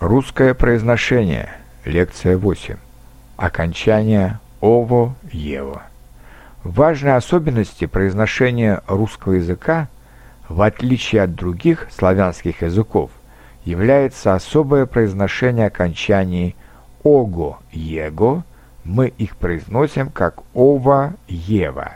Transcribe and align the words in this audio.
Русское 0.00 0.54
произношение. 0.54 1.50
Лекция 1.84 2.36
8. 2.36 2.76
Окончание 3.36 4.40
ово 4.60 5.14
ево. 5.30 5.82
Важной 6.64 7.14
особенности 7.14 7.86
произношения 7.86 8.82
русского 8.88 9.34
языка, 9.34 9.86
в 10.48 10.62
отличие 10.62 11.22
от 11.22 11.36
других 11.36 11.86
славянских 11.96 12.62
языков, 12.62 13.12
является 13.64 14.34
особое 14.34 14.86
произношение 14.86 15.68
окончаний 15.68 16.56
ого 17.04 17.60
его. 17.70 18.42
Мы 18.82 19.08
их 19.08 19.36
произносим 19.36 20.10
как 20.10 20.40
ова 20.54 21.14
ева. 21.28 21.92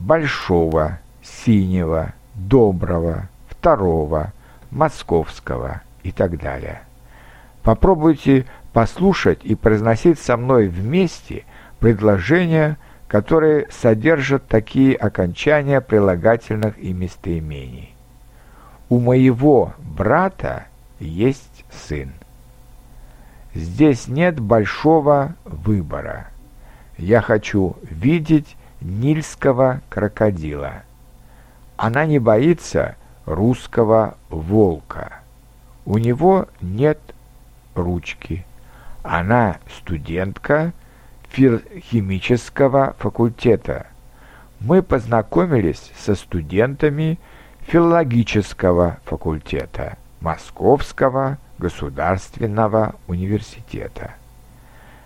Большого, 0.00 0.98
синего, 1.22 2.14
доброго, 2.34 3.28
второго, 3.48 4.32
московского 4.72 5.82
и 6.02 6.10
так 6.10 6.36
далее. 6.38 6.82
Попробуйте 7.66 8.46
послушать 8.72 9.40
и 9.42 9.56
произносить 9.56 10.20
со 10.20 10.36
мной 10.36 10.68
вместе 10.68 11.44
предложения, 11.80 12.78
которые 13.08 13.66
содержат 13.72 14.46
такие 14.46 14.94
окончания 14.94 15.80
прилагательных 15.80 16.78
и 16.78 16.92
местоимений. 16.92 17.92
У 18.88 19.00
моего 19.00 19.72
брата 19.78 20.66
есть 21.00 21.64
сын. 21.72 22.12
Здесь 23.52 24.06
нет 24.06 24.38
большого 24.38 25.34
выбора. 25.44 26.28
Я 26.98 27.20
хочу 27.20 27.74
видеть 27.82 28.56
нильского 28.80 29.80
крокодила. 29.88 30.84
Она 31.76 32.06
не 32.06 32.20
боится 32.20 32.94
русского 33.24 34.16
волка. 34.30 35.14
У 35.84 35.98
него 35.98 36.46
нет 36.60 37.00
ручки. 37.76 38.44
Она 39.02 39.58
студентка 39.78 40.72
химического 41.30 42.96
факультета. 42.98 43.86
Мы 44.60 44.82
познакомились 44.82 45.92
со 45.98 46.14
студентами 46.14 47.18
филологического 47.66 48.98
факультета 49.04 49.98
Московского 50.20 51.38
государственного 51.58 52.94
университета. 53.06 54.14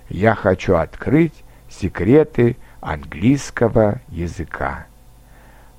Я 0.09 0.35
хочу 0.35 0.77
открыть 0.77 1.35
секреты 1.69 2.57
английского 2.81 4.01
языка. 4.09 4.87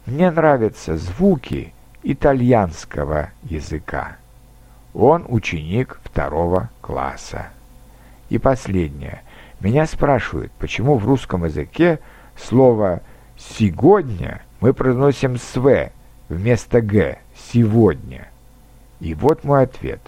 Мне 0.06 0.32
нравятся 0.32 0.98
звуки 0.98 1.74
итальянского 2.04 3.30
языка. 3.44 4.18
Он 4.94 5.26
ученик 5.28 6.00
второго 6.04 6.70
класса. 6.82 7.50
И 8.30 8.38
последнее. 8.38 9.22
Меня 9.60 9.86
спрашивают, 9.86 10.52
почему 10.54 10.98
в 10.98 11.06
русском 11.06 11.46
языке 11.46 12.00
слово 12.36 13.02
«сегодня» 13.38 14.42
мы 14.60 14.74
произносим 14.74 15.38
«св» 15.38 15.92
вместо 16.30 16.82
«г» 16.82 17.20
«сегодня». 17.52 18.28
И 19.00 19.14
вот 19.14 19.44
мой 19.44 19.64
ответ. 19.64 20.00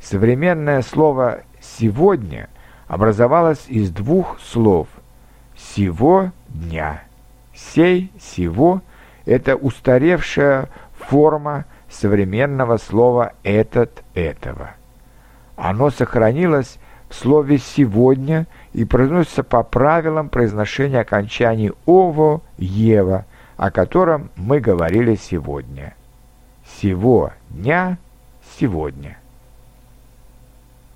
Современное 0.00 0.82
слово 0.82 1.42
«сегодня» 1.60 2.48
образовалось 2.88 3.64
из 3.68 3.90
двух 3.90 4.40
слов 4.40 4.88
«сего 5.56 6.32
дня». 6.48 7.02
«Сей», 7.54 8.10
«сего»— 8.20 8.82
это 9.26 9.56
устаревшая 9.56 10.68
форма 11.08 11.64
современного 11.90 12.76
слова 12.78 13.32
«этот», 13.42 14.02
«этого». 14.14 14.70
Оно 15.56 15.90
сохранилось 15.90 16.78
в 17.08 17.14
слове 17.14 17.58
«сегодня» 17.58 18.46
и 18.72 18.84
произносится 18.84 19.42
по 19.42 19.62
правилам 19.62 20.28
произношения 20.28 21.00
окончаний 21.00 21.72
«ово», 21.84 22.40
«ева», 22.56 23.26
о 23.56 23.70
котором 23.70 24.30
мы 24.36 24.60
говорили 24.60 25.14
сегодня. 25.14 25.94
Сего 26.80 27.32
дня 27.50 27.98
сегодня. 28.58 29.18